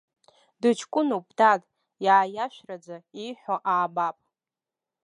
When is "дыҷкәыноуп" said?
0.61-1.25